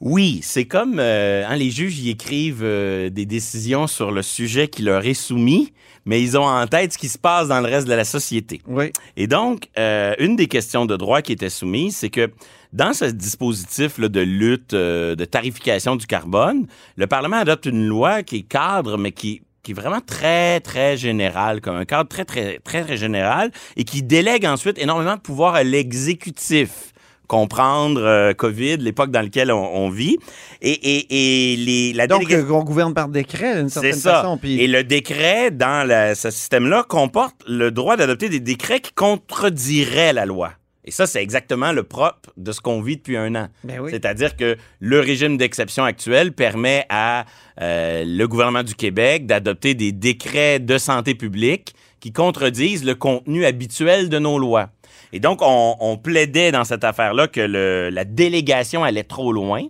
Oui, 0.00 0.40
c'est 0.42 0.64
comme 0.64 0.98
euh, 0.98 1.44
hein, 1.46 1.54
les 1.54 1.70
juges 1.70 2.00
y 2.00 2.10
écrivent 2.10 2.64
euh, 2.64 3.08
des 3.08 3.24
décisions 3.24 3.86
sur 3.86 4.10
le 4.10 4.22
sujet 4.22 4.66
qui 4.66 4.82
leur 4.82 5.06
est 5.06 5.14
soumis, 5.14 5.72
mais 6.06 6.20
ils 6.20 6.36
ont 6.36 6.44
en 6.44 6.66
tête 6.66 6.92
ce 6.92 6.98
qui 6.98 7.08
se 7.08 7.18
passe 7.18 7.46
dans 7.46 7.60
le 7.60 7.66
reste 7.68 7.86
de 7.86 7.92
la 7.94 8.04
société. 8.04 8.60
Oui. 8.66 8.90
Et 9.16 9.28
donc, 9.28 9.68
euh, 9.78 10.14
une 10.18 10.34
des 10.34 10.48
questions 10.48 10.86
de 10.86 10.96
droit 10.96 11.22
qui 11.22 11.30
était 11.32 11.48
soumise, 11.50 11.94
c'est 11.96 12.10
que 12.10 12.32
dans 12.72 12.92
ce 12.94 13.04
dispositif 13.04 13.98
là, 13.98 14.08
de 14.08 14.20
lutte, 14.20 14.74
de 14.74 15.24
tarification 15.24 15.94
du 15.94 16.06
carbone, 16.06 16.66
le 16.96 17.06
Parlement 17.06 17.36
adopte 17.36 17.66
une 17.66 17.86
loi 17.86 18.24
qui 18.24 18.38
est 18.38 18.42
cadre, 18.42 18.98
mais 18.98 19.12
qui 19.12 19.42
qui 19.62 19.70
est 19.72 19.74
vraiment 19.74 20.00
très, 20.00 20.60
très 20.60 20.96
général, 20.96 21.60
comme 21.60 21.76
un 21.76 21.84
cadre 21.84 22.08
très, 22.08 22.24
très, 22.24 22.58
très, 22.64 22.82
très 22.82 22.96
général, 22.96 23.50
et 23.76 23.84
qui 23.84 24.02
délègue 24.02 24.44
ensuite 24.44 24.78
énormément 24.78 25.14
de 25.14 25.20
pouvoir 25.20 25.54
à 25.54 25.62
l'exécutif 25.62 26.92
comprendre 27.28 28.02
euh, 28.02 28.34
COVID, 28.34 28.76
l'époque 28.78 29.10
dans 29.10 29.22
laquelle 29.22 29.52
on, 29.52 29.74
on 29.74 29.88
vit. 29.88 30.18
Et, 30.60 30.70
et, 30.72 31.52
et 31.52 31.56
les, 31.56 31.92
la 31.94 32.06
Donc, 32.06 32.22
délégation- 32.26 32.50
euh, 32.56 32.58
on 32.58 32.64
gouverne 32.64 32.92
par 32.92 33.08
décret, 33.08 33.56
d'une 33.56 33.68
certaine 33.70 33.92
ça. 33.94 34.16
façon. 34.22 34.36
Puis... 34.36 34.60
Et 34.60 34.66
le 34.66 34.84
décret, 34.84 35.50
dans 35.50 35.86
la- 35.86 36.14
ce 36.14 36.30
système-là, 36.30 36.84
comporte 36.86 37.36
le 37.46 37.70
droit 37.70 37.96
d'adopter 37.96 38.28
des 38.28 38.40
décrets 38.40 38.80
qui 38.80 38.92
contrediraient 38.92 40.12
la 40.12 40.26
loi. 40.26 40.52
Et 40.84 40.90
ça, 40.90 41.06
c'est 41.06 41.22
exactement 41.22 41.70
le 41.72 41.84
propre 41.84 42.30
de 42.36 42.50
ce 42.50 42.60
qu'on 42.60 42.82
vit 42.82 42.96
depuis 42.96 43.16
un 43.16 43.34
an. 43.36 43.48
Ben 43.62 43.78
oui. 43.80 43.90
C'est-à-dire 43.92 44.36
que 44.36 44.56
le 44.80 44.98
régime 45.00 45.36
d'exception 45.36 45.84
actuel 45.84 46.32
permet 46.32 46.86
à 46.88 47.24
euh, 47.60 48.02
le 48.04 48.26
gouvernement 48.26 48.64
du 48.64 48.74
Québec 48.74 49.26
d'adopter 49.26 49.74
des 49.74 49.92
décrets 49.92 50.58
de 50.58 50.78
santé 50.78 51.14
publique 51.14 51.74
qui 52.00 52.12
contredisent 52.12 52.84
le 52.84 52.96
contenu 52.96 53.44
habituel 53.44 54.08
de 54.08 54.18
nos 54.18 54.38
lois. 54.40 54.70
Et 55.12 55.20
donc, 55.20 55.38
on, 55.42 55.76
on 55.78 55.96
plaidait 55.98 56.50
dans 56.50 56.64
cette 56.64 56.82
affaire-là 56.82 57.28
que 57.28 57.40
le- 57.40 57.90
la 57.90 58.04
délégation 58.04 58.82
allait 58.82 59.04
trop 59.04 59.32
loin. 59.32 59.62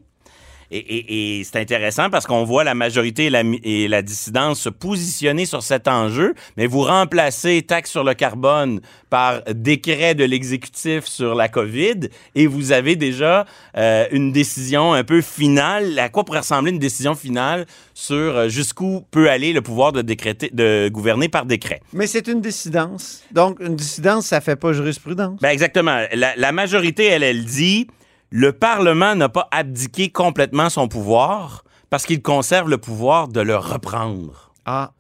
Et, 0.75 0.79
et- 0.79 1.39
et 1.41 1.45
c'est 1.45 1.59
intéressant 1.61 2.09
parce 2.09 2.27
qu'on 2.27 2.45
voit 2.45 2.65
la 2.65 2.75
majorité 2.75 3.27
et 3.27 3.31
la, 3.31 3.43
mi- 3.43 3.61
et 3.63 3.89
la 3.89 4.01
dissidence 4.01 4.59
se 4.61 4.71
positionner 4.71 5.45
sur 5.45 5.63
cet 5.63 5.87
enjeu, 5.87 6.35
mais 6.57 6.67
vous 6.67 6.81
remplacez 6.81 7.61
taxe 7.63 7.91
sur 7.91 8.05
le 8.05 8.15
carbone 8.15 8.81
par 9.11 9.43
décret 9.55 10.15
de 10.15 10.25
l'exécutif 10.25 11.05
sur 11.05 11.35
la 11.35 11.49
COVID 11.49 12.09
et 12.35 12.47
vous 12.47 12.73
avez 12.73 12.97
déjà 12.97 13.45
euh, 13.77 14.07
une 14.13 14.33
décision 14.33 14.95
un 14.95 15.05
peu 15.05 15.21
finale. 15.21 15.99
À 15.99 16.09
quoi 16.09 16.25
pourrait 16.25 16.39
ressembler 16.41 16.73
une 16.73 16.79
décision 16.79 17.15
finale 17.15 17.67
sur 17.93 18.17
euh, 18.17 18.49
jusqu'où 18.49 19.05
peut 19.11 19.29
aller 19.29 19.53
le 19.53 19.61
pouvoir 19.61 19.93
de, 19.93 20.01
décréter, 20.01 20.49
de 20.55 20.89
gouverner 20.91 21.29
par 21.29 21.45
décret? 21.45 21.83
Mais 21.93 22.07
c'est 22.07 22.29
une 22.29 22.41
dissidence. 22.41 23.23
Donc, 23.31 23.59
une 23.61 23.77
dissidence, 23.77 24.27
ça 24.29 24.41
fait 24.41 24.57
pas 24.57 24.73
jurisprudence. 24.73 25.39
Ben 25.43 25.51
exactement. 25.51 26.01
La, 26.15 26.35
la 26.37 26.53
majorité, 26.53 27.05
elle, 27.05 27.23
elle 27.23 27.45
dit 27.45 27.89
le 28.33 28.53
Parlement 28.53 29.15
n'a 29.15 29.29
pas 29.29 29.47
abdiqué 29.51 30.09
complètement 30.09 30.71
son 30.71 30.89
pouvoir 30.89 31.65
parce 31.91 32.07
qu'il 32.07 32.23
conserve 32.23 32.71
le 32.71 32.79
pouvoir 32.79 33.29
de 33.29 33.43
le 33.43 33.57
reprendre. 33.57 34.51
Ah, 34.65 34.93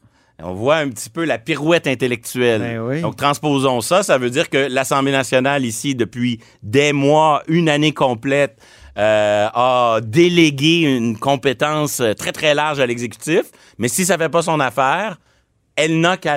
On 0.43 0.53
voit 0.53 0.77
un 0.77 0.91
petit 0.91 1.09
peu 1.09 1.25
la 1.25 1.39
pirouette 1.39 1.87
intellectuelle. 1.87 2.61
Ben 2.61 2.81
oui. 2.81 3.01
Donc, 3.01 3.17
transposons 3.17 3.81
ça. 3.81 4.03
Ça 4.03 4.19
veut 4.19 4.29
dire 4.29 4.51
que 4.51 4.59
l'Assemblée 4.59 5.12
nationale, 5.12 5.65
ici, 5.65 5.95
depuis 5.95 6.41
des 6.62 6.93
mois, 6.93 7.43
une 7.49 7.71
année 7.71 7.93
complète, 7.93 8.59
euh, 8.99 9.49
a 9.55 10.01
délégué 10.03 10.81
une 10.81 11.17
compétence 11.17 12.03
très, 12.19 12.33
très 12.33 12.55
large 12.55 12.81
à 12.81 12.87
l'exécutif. 12.87 13.45
Mais 13.79 13.89
si 13.89 14.05
ça 14.05 14.19
fait 14.19 14.29
pas 14.29 14.43
son 14.43 14.61
affaire, 14.61 15.17
elle 15.76 16.00
n'a 16.00 16.17
qu'à 16.17 16.37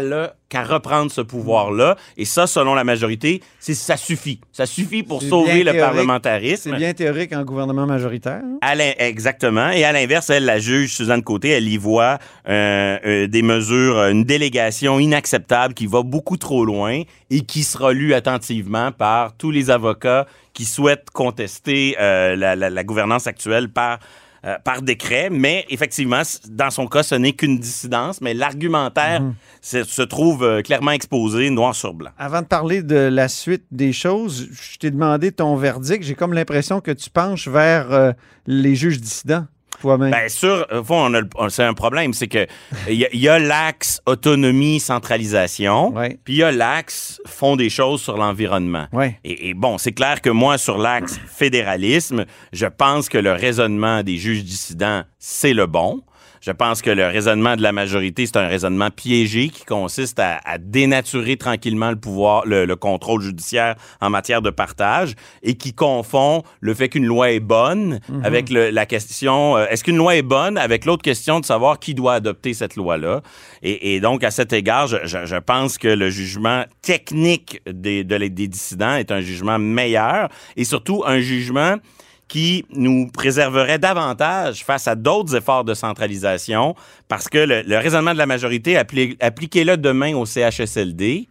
reprendre 0.63 1.11
ce 1.11 1.19
pouvoir-là. 1.21 1.97
Et 2.17 2.23
ça, 2.23 2.47
selon 2.47 2.73
la 2.75 2.83
majorité, 2.85 3.41
c'est 3.59 3.73
ça 3.73 3.97
suffit. 3.97 4.39
Ça 4.53 4.65
suffit 4.65 5.03
pour 5.03 5.21
sauver 5.21 5.63
le 5.65 5.71
parlementarisme. 5.81 6.71
c'est 6.71 6.77
bien 6.77 6.93
théorique 6.93 7.33
en 7.35 7.43
gouvernement 7.43 7.85
majoritaire. 7.85 8.41
hein? 8.43 8.57
À 8.61 8.75
exactement. 8.99 9.69
Et 9.71 9.83
à 9.83 9.91
l'inverse, 9.91 10.29
elle, 10.29 10.45
la 10.45 10.59
juge 10.59 10.95
Suzanne 10.95 11.23
Côté, 11.23 11.49
elle 11.49 11.67
y 11.67 11.75
voit 11.77 12.19
euh, 12.47 12.97
euh, 13.05 13.27
des 13.27 13.41
mesures, 13.41 13.97
une 14.05 14.23
délégation 14.23 14.99
inacceptable 14.99 15.73
qui 15.73 15.87
va 15.87 16.03
beaucoup 16.03 16.37
trop 16.37 16.63
loin 16.63 17.01
et 17.29 17.41
qui 17.41 17.63
sera 17.63 17.91
lue 17.91 18.13
attentivement 18.13 18.91
par 18.93 19.35
tous 19.35 19.51
les 19.51 19.69
avocats 19.69 20.25
qui 20.53 20.63
souhaitent 20.63 21.09
contester 21.11 21.97
euh, 21.99 22.35
la, 22.37 22.55
la- 22.55 22.69
la 22.69 22.83
gouvernance 22.85 23.27
actuelle 23.27 23.67
par 23.69 23.99
euh, 24.45 24.57
par 24.63 24.83
décret, 24.83 25.29
mais 25.31 25.65
effectivement, 25.69 26.21
dans 26.49 26.69
son 26.69 26.85
cas, 26.85 27.01
ce 27.01 27.15
n'est 27.15 27.33
qu'une 27.33 27.57
dissidence, 27.57 28.21
mais 28.21 28.35
l'argumentaire 28.35 29.23
se, 29.59 29.83
se 29.83 30.03
trouve 30.03 30.43
euh, 30.43 30.61
clairement 30.61 30.91
exposé 30.91 31.49
noir 31.49 31.73
sur 31.73 31.95
blanc. 31.95 32.11
Avant 32.19 32.41
de 32.43 32.45
parler 32.47 32.83
de 32.83 32.95
la 32.95 33.27
suite 33.27 33.63
des 33.71 33.91
choses, 33.91 34.47
je 34.51 34.77
t'ai 34.77 34.91
demandé 34.91 35.31
ton 35.31 35.55
verdict. 35.55 36.03
J'ai 36.03 36.13
comme 36.13 36.33
l'impression 36.33 36.79
que 36.79 36.91
tu 36.91 37.09
penches 37.09 37.47
vers 37.47 37.91
euh, 37.91 38.11
les 38.45 38.75
juges 38.75 39.01
dissidents, 39.01 39.45
toi-même? 39.85 40.11
Bien 40.11 40.27
sûr, 40.27 40.65
au 40.71 40.83
fond, 40.83 41.11
c'est 41.49 41.63
un 41.63 41.73
problème, 41.73 42.13
c'est 42.13 42.27
que 42.27 42.45
il 42.89 43.07
y, 43.13 43.27
a- 43.29 43.39
l'axe 43.39 44.01
autonomie 44.05 44.79
centralisation, 44.79 45.93
Ouais. 45.93 46.17
puis 46.23 46.33
il 46.35 46.37
y 46.37 46.43
a 46.43 46.51
l'axe 46.51 47.21
font 47.27 47.55
des 47.55 47.69
choses 47.69 48.01
sur 48.01 48.17
l'environnement. 48.17 48.87
Ouais. 48.91 49.19
Et, 49.23 49.49
et 49.49 49.53
bon, 49.53 49.77
c'est 49.77 49.91
clair 49.93 50.21
que 50.21 50.29
moi, 50.29 50.57
sur 50.57 50.77
l'axe 50.77 51.19
fédéralisme, 51.27 52.25
je 52.53 52.65
pense 52.65 53.09
que 53.09 53.17
le 53.17 53.31
raisonnement 53.33 54.03
des 54.03 54.17
juges 54.17 54.43
dissidents, 54.43 55.03
c'est 55.19 55.53
le 55.53 55.65
bon. 55.67 56.01
Je 56.45 56.51
pense 56.51 56.83
que 56.83 56.91
le 56.91 57.07
raisonnement 57.07 57.55
de 57.55 57.63
la 57.63 57.71
majorité, 57.71 58.27
c'est 58.27 58.37
un 58.37 58.47
raisonnement 58.47 58.91
piégé 58.91 59.49
qui 59.49 59.65
consiste 59.65 60.19
à, 60.19 60.39
à 60.45 60.59
dénaturer 60.59 61.37
tranquillement 61.37 61.89
le 61.89 61.95
pouvoir, 61.95 62.45
le, 62.45 62.65
le 62.65 62.75
contrôle 62.75 63.19
judiciaire 63.23 63.73
en 63.99 64.11
matière 64.11 64.43
de 64.43 64.51
partage 64.51 65.15
et 65.41 65.55
qui 65.55 65.73
confond 65.73 66.43
le 66.59 66.75
fait 66.75 66.89
qu'une 66.89 67.05
loi 67.07 67.31
est 67.31 67.39
bonne 67.39 67.99
avec 68.23 68.51
le- 68.51 68.69
la 68.69 68.85
question 68.85 69.57
euh, 69.57 69.65
est-ce 69.71 69.83
qu'une 69.83 69.97
loi 69.97 70.17
est 70.17 70.21
bonne 70.21 70.59
avec 70.59 70.85
l'autre 70.85 71.01
question 71.01 71.39
de 71.39 71.45
savoir 71.45 71.79
qui 71.79 71.95
doit 71.95 72.13
adopter 72.13 72.53
cette 72.53 72.75
loi-là? 72.75 73.21
Et, 73.63 73.95
et 73.95 73.99
donc, 73.99 74.23
à 74.23 74.29
cet 74.29 74.53
égard, 74.53 74.85
je, 74.85 74.97
je- 75.03 75.25
je 75.25 75.37
pense 75.37 75.79
que 75.79 75.87
le 75.87 76.11
jugement 76.11 76.65
technique 76.83 77.59
des, 77.67 78.03
de 78.03 78.17
des 78.17 78.47
dissidents 78.47 78.95
est 78.97 79.11
un 79.11 79.21
jugement 79.21 79.57
meilleur 79.57 80.29
et 80.57 80.63
surtout 80.63 81.03
un 81.07 81.19
jugement 81.19 81.77
qui 82.27 82.65
nous 82.71 83.07
préserverait 83.07 83.79
davantage 83.79 84.63
face 84.63 84.87
à 84.87 84.95
d'autres 84.95 85.35
efforts 85.35 85.63
de 85.63 85.73
centralisation, 85.73 86.75
parce 87.07 87.29
que 87.29 87.37
le, 87.37 87.77
raisonnement 87.77 88.13
de 88.13 88.17
la 88.17 88.25
majorité, 88.25 88.75
appli- 88.75 89.15
appliquez-le 89.19 89.77
demain 89.77 90.15
au 90.15 90.25
CHSLD, 90.25 91.27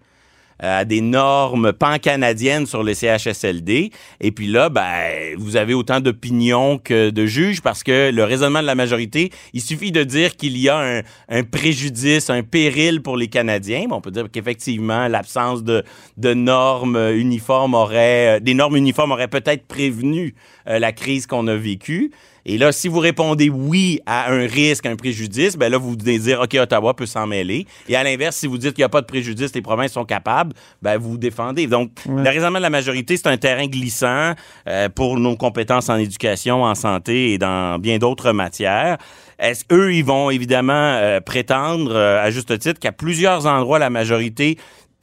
à 0.64 0.84
des 0.84 1.00
normes 1.00 1.72
pan-canadiennes 1.72 2.66
sur 2.66 2.82
les 2.82 2.94
CHSLD. 2.94 3.90
Et 4.20 4.32
puis 4.32 4.46
là, 4.46 4.68
ben, 4.68 5.34
vous 5.36 5.56
avez 5.56 5.74
autant 5.74 6.00
d'opinions 6.00 6.78
que 6.78 7.10
de 7.10 7.26
juges 7.26 7.60
parce 7.60 7.82
que 7.82 8.10
le 8.10 8.24
raisonnement 8.24 8.60
de 8.60 8.66
la 8.66 8.74
majorité, 8.74 9.30
il 9.52 9.60
suffit 9.60 9.92
de 9.92 10.02
dire 10.02 10.36
qu'il 10.36 10.56
y 10.58 10.68
a 10.68 10.78
un, 10.78 11.02
un 11.28 11.42
préjudice, 11.42 12.30
un 12.30 12.42
péril 12.42 13.02
pour 13.02 13.16
les 13.16 13.28
Canadiens. 13.28 13.86
Bon, 13.88 13.96
on 13.96 14.00
peut 14.00 14.10
dire 14.10 14.26
qu'effectivement, 14.32 15.08
l'absence 15.08 15.62
de, 15.62 15.84
de 16.16 16.34
normes 16.34 17.12
uniformes 17.14 17.74
aurait, 17.74 18.36
euh, 18.36 18.40
des 18.40 18.54
normes 18.54 18.76
uniformes 18.76 19.12
auraient 19.12 19.28
peut-être 19.28 19.66
prévenu 19.66 20.34
euh, 20.68 20.78
la 20.78 20.92
crise 20.92 21.26
qu'on 21.26 21.46
a 21.46 21.56
vécue. 21.56 22.10
Et 22.46 22.58
là, 22.58 22.72
si 22.72 22.88
vous 22.88 22.98
répondez 22.98 23.48
oui 23.48 24.00
à 24.04 24.30
un 24.30 24.46
risque, 24.46 24.86
un 24.86 24.96
préjudice, 24.96 25.56
ben 25.56 25.70
là, 25.70 25.78
vous 25.78 25.92
venez 25.92 26.18
dire, 26.18 26.40
OK, 26.40 26.54
Ottawa 26.54 26.94
peut 26.94 27.06
s'en 27.06 27.26
mêler. 27.26 27.66
Et 27.88 27.96
à 27.96 28.04
l'inverse, 28.04 28.36
si 28.36 28.46
vous 28.46 28.58
dites 28.58 28.74
qu'il 28.74 28.82
n'y 28.82 28.86
a 28.86 28.90
pas 28.90 29.00
de 29.00 29.06
préjudice, 29.06 29.54
les 29.54 29.62
provinces 29.62 29.92
sont 29.92 30.04
capables, 30.04 30.52
ben 30.82 30.98
vous 30.98 31.12
vous 31.12 31.18
défendez. 31.18 31.66
Donc, 31.66 31.90
le 32.06 32.28
raisonnement 32.28 32.58
de 32.58 32.62
la 32.62 32.70
majorité, 32.70 33.16
c'est 33.16 33.28
un 33.28 33.36
terrain 33.36 33.66
glissant 33.66 34.34
euh, 34.68 34.88
pour 34.88 35.18
nos 35.18 35.36
compétences 35.36 35.88
en 35.88 35.96
éducation, 35.96 36.64
en 36.64 36.74
santé 36.74 37.32
et 37.32 37.38
dans 37.38 37.78
bien 37.78 37.98
d'autres 37.98 38.32
matières. 38.32 38.98
Est-ce 39.38 39.64
eux, 39.72 39.94
ils 39.94 40.04
vont 40.04 40.30
évidemment 40.30 40.72
euh, 40.72 41.20
prétendre, 41.20 41.92
euh, 41.94 42.22
à 42.22 42.30
juste 42.30 42.56
titre, 42.58 42.78
qu'à 42.78 42.92
plusieurs 42.92 43.46
endroits, 43.46 43.78
la 43.78 43.90
majorité 43.90 44.58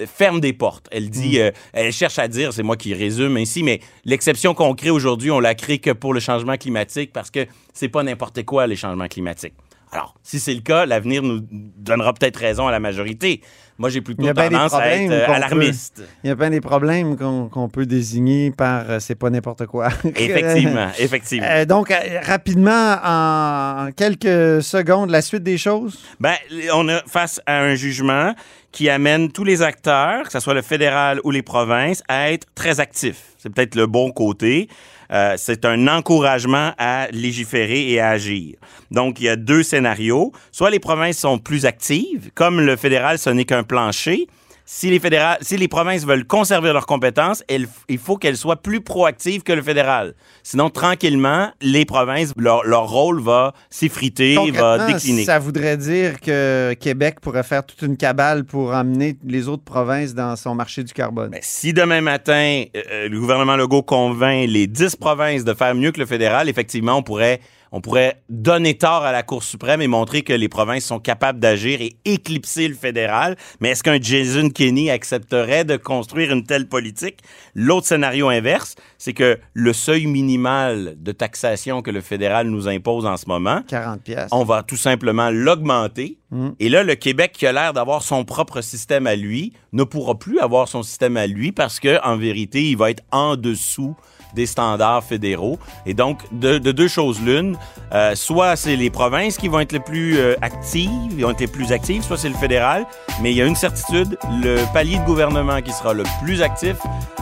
ferme 0.06 0.40
des 0.40 0.54
portes. 0.54 0.88
Elle 0.92 1.10
dit, 1.10 1.40
euh, 1.40 1.52
elle 1.74 1.92
cherche 1.92 2.20
à 2.20 2.28
dire, 2.28 2.54
c'est 2.54 2.64
moi 2.64 2.78
qui 2.78 2.94
résume 2.94 3.38
ainsi, 3.38 3.64
mais 3.64 3.80
l'exception 4.06 4.54
qu'on 4.54 4.74
crée 4.74 4.90
aujourd'hui, 4.90 5.32
on 5.32 5.40
la 5.40 5.56
crée 5.56 5.80
que 5.80 5.92
pour 5.92 6.14
le 6.14 6.20
changement 6.20 6.58
climatique 6.58 7.12
parce 7.14 7.32
que 7.32 7.48
c'est 7.74 7.90
pas 7.90 8.04
n'importe 8.04 8.44
quoi 8.44 8.68
les 8.68 8.76
changements 8.76 9.08
climatiques. 9.08 9.54
Alors, 9.94 10.16
si 10.24 10.40
c'est 10.40 10.54
le 10.54 10.62
cas, 10.62 10.86
l'avenir 10.86 11.22
nous 11.22 11.42
donnera 11.52 12.14
peut-être 12.14 12.38
raison 12.38 12.66
à 12.66 12.72
la 12.72 12.80
majorité. 12.80 13.42
Moi, 13.78 13.90
j'ai 13.90 14.00
plutôt 14.00 14.26
a 14.26 14.34
tendance 14.34 14.74
à 14.74 14.90
être 14.90 15.12
euh, 15.12 15.28
alarmiste. 15.28 16.04
Il 16.24 16.28
y 16.28 16.30
a 16.30 16.36
bien 16.36 16.50
des 16.50 16.62
problèmes 16.62 17.18
qu'on 17.18 17.68
peut 17.68 17.86
désigner 17.86 18.52
par 18.52 18.90
euh, 18.90 19.00
c'est 19.00 19.16
pas 19.16 19.30
n'importe 19.30 19.66
quoi. 19.66 19.90
Effectivement, 20.16 20.90
effectivement. 20.98 21.48
Euh, 21.50 21.66
donc, 21.66 21.94
rapidement, 22.24 22.96
en 23.04 23.90
quelques 23.96 24.64
secondes, 24.64 25.10
la 25.10 25.22
suite 25.22 25.44
des 25.44 25.58
choses? 25.58 26.00
Ben, 26.20 26.36
on 26.74 26.88
est 26.88 27.02
face 27.08 27.42
à 27.46 27.60
un 27.60 27.76
jugement 27.76 28.34
qui 28.72 28.90
amène 28.90 29.32
tous 29.32 29.44
les 29.44 29.62
acteurs, 29.62 30.24
que 30.24 30.32
ce 30.32 30.40
soit 30.40 30.54
le 30.54 30.62
fédéral 30.62 31.20
ou 31.24 31.32
les 31.32 31.42
provinces, 31.42 32.04
à 32.08 32.32
être 32.32 32.48
très 32.56 32.80
actifs. 32.80 33.34
C'est 33.38 33.50
peut-être 33.50 33.76
le 33.76 33.88
bon 33.88 34.12
côté. 34.12 34.68
Euh, 35.12 35.36
c'est 35.38 35.66
un 35.66 35.88
encouragement 35.88 36.72
à 36.78 37.08
légiférer 37.12 37.92
et 37.92 38.00
à 38.00 38.10
agir. 38.10 38.56
Donc, 38.92 39.20
il 39.20 39.26
y 39.26 39.30
a 39.30 39.36
deux 39.36 39.64
scénarios. 39.64 40.32
Soit 40.52 40.70
les 40.70 40.80
provinces 40.80 41.18
sont 41.18 41.38
plus 41.38 41.66
actives, 41.66 42.32
comme 42.34 42.62
le 42.62 42.78
fédéral, 42.78 43.18
ce 43.20 43.30
n'est 43.30 43.46
qu'un 43.46 43.64
plancher. 43.64 44.28
Si 44.66 44.90
les, 44.90 45.00
fédérales, 45.00 45.38
si 45.42 45.58
les 45.58 45.68
provinces 45.68 46.06
veulent 46.06 46.26
conserver 46.26 46.72
leurs 46.72 46.86
compétences, 46.86 47.44
elles- 47.50 47.68
il 47.90 47.98
faut 47.98 48.16
qu'elles 48.16 48.38
soient 48.38 48.62
plus 48.62 48.80
proactives 48.80 49.44
que 49.44 49.52
le 49.52 49.62
fédéral. 49.62 50.14
Sinon, 50.44 50.70
tranquillement, 50.70 51.50
les 51.62 51.84
provinces, 51.84 52.34
leur, 52.38 52.64
leur 52.64 52.88
rôle 52.90 53.20
va 53.22 53.54
s'effriter, 53.70 54.36
va 54.52 54.86
décliner. 54.86 55.26
Ça 55.26 55.40
voudrait 55.40 55.78
dire 55.78 56.20
que 56.22 56.74
Québec 56.80 57.20
pourrait 57.22 57.44
faire 57.44 57.66
toute 57.66 57.82
une 57.82 57.98
cabale 57.98 58.46
pour 58.46 58.74
amener 58.74 59.18
les 59.26 59.48
autres 59.48 59.64
provinces 59.64 60.14
dans 60.14 60.36
son 60.36 60.56
marché 60.56 60.84
du 60.84 60.94
carbone. 60.94 61.32
Ben, 61.32 61.40
si 61.42 61.74
demain 61.74 62.02
matin, 62.02 62.64
euh, 62.76 63.10
le 63.10 63.20
gouvernement 63.20 63.56
Legault 63.58 63.84
convainc 63.84 64.48
les 64.48 64.68
10 64.68 64.96
provinces 64.96 65.44
de 65.44 65.54
faire 65.54 65.76
mieux 65.76 65.92
que 65.92 66.00
le 66.00 66.06
fédéral, 66.06 66.48
effectivement, 66.48 66.96
on 66.98 67.04
pourrait, 67.04 67.40
on 67.72 67.82
pourrait 67.82 68.22
donner 68.30 68.78
tort 68.78 69.04
à 69.04 69.12
la 69.12 69.24
Cour 69.24 69.44
suprême 69.44 69.82
et 69.82 69.88
montrer 69.88 70.24
que 70.24 70.34
les 70.34 70.50
provinces 70.50 70.86
sont 70.86 71.00
capables 71.00 71.40
d'agir 71.40 71.82
et 71.82 71.96
éclipser 72.06 72.68
le 72.68 72.76
fédéral. 72.76 73.38
Mais 73.60 73.70
est-ce 73.70 73.84
qu'un 73.84 74.00
Jason 74.02 74.50
Kenney 74.50 74.90
accepterait 74.90 75.64
de 75.64 75.78
construire 75.78 76.32
une 76.32 76.44
telle 76.44 76.68
politique? 76.68 77.20
L'autre 77.56 77.88
scénario 77.88 78.28
inverse, 78.30 78.76
c'est 78.98 79.14
que 79.14 79.40
le 79.54 79.74
seuil 79.74 80.06
minimal 80.06 80.96
de 80.98 81.12
taxation 81.12 81.82
que 81.82 81.92
le 81.92 82.02
fédéral 82.02 82.48
nous 82.48 82.68
impose 82.68 83.06
en 83.06 83.18
ce 83.18 83.26
moment, 83.28 83.62
40 83.68 84.02
pièces. 84.02 84.30
on 84.32 84.44
va 84.44 84.64
tout 84.64 84.78
simplement 84.78 85.30
l'augmenter. 85.30 86.18
Et 86.60 86.70
là, 86.70 86.84
le 86.84 86.96
Québec, 86.96 87.34
qui 87.34 87.46
a 87.46 87.52
l'air 87.52 87.74
d'avoir 87.74 88.04
son 88.04 88.24
propre 88.24 88.62
système 88.62 89.06
à 89.06 89.18
lui, 89.18 89.52
ne 89.74 89.84
pourra 89.84 90.18
plus 90.18 90.40
avoir 90.40 90.70
son 90.70 90.82
système 90.82 91.18
à 91.18 91.28
lui 91.28 91.52
parce 91.52 91.82
que, 91.82 92.02
en 92.06 92.16
vérité, 92.16 92.70
il 92.70 92.78
va 92.78 92.90
être 92.90 93.04
en 93.12 93.36
dessous 93.36 93.98
des 94.34 94.46
standards 94.46 95.04
fédéraux. 95.04 95.60
Et 95.86 95.94
donc, 95.94 96.20
de, 96.32 96.58
de 96.58 96.72
deux 96.72 96.88
choses 96.88 97.22
l'une, 97.22 97.58
euh, 97.94 98.16
soit 98.16 98.56
c'est 98.56 98.76
les 98.76 98.90
provinces 98.90 99.38
qui 99.38 99.48
vont 99.48 99.60
être 99.60 99.72
les 99.72 99.80
plus 99.80 100.18
euh, 100.18 100.36
actives, 100.42 100.90
ils 101.12 101.24
vont 101.24 101.32
être 101.32 101.40
les 101.40 101.48
plus 101.48 101.72
actives, 101.72 102.04
soit 102.04 102.18
c'est 102.18 102.30
le 102.30 102.36
fédéral. 102.36 102.86
Mais 103.22 103.32
il 103.32 103.38
y 103.38 103.42
a 103.42 103.46
une 103.46 103.56
certitude, 103.56 104.18
le 104.42 104.58
palier 104.74 104.98
de 104.98 105.06
gouvernement 105.06 105.62
qui 105.62 105.72
sera 105.72 105.94
le 105.94 106.04
plus 106.24 106.42
actif 106.42 106.78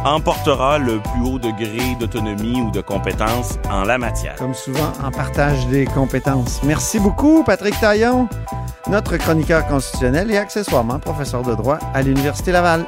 emportera 0.06 0.78
le 0.78 1.00
plus 1.00 1.24
haut 1.24 1.40
degré 1.40 1.96
d'autonomie 2.00 2.62
ou 2.62 2.72
de 2.72 2.82
compétence 2.82 3.58
en 3.70 3.84
la 3.84 3.98
matière. 3.98 4.36
Comme 4.36 4.54
souvent, 4.54 4.92
en 5.04 5.12
partage 5.12 5.68
des 5.68 5.86
compétences. 5.86 6.62
Merci 6.64 7.00
beaucoup, 7.00 7.44
Patrick 7.44 7.80
Taillon, 7.80 8.28
notre 8.88 9.18
chroniqueur 9.18 9.66
constitutionnel 9.68 10.32
et 10.32 10.38
accessoirement 10.38 11.00
professeur 11.00 11.44
de 11.44 11.54
droit 11.56 11.80
à 11.94 12.02
l'Université 12.02 12.52
Laval. 12.52 12.86